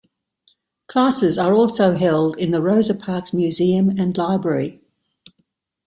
Classes 0.87 1.37
are 1.37 1.53
also 1.53 1.93
held 1.95 2.35
in 2.39 2.49
the 2.49 2.59
Rosa 2.59 2.95
Parks 2.95 3.33
Museum 3.33 3.87
and 3.99 4.17
Library. 4.17 4.81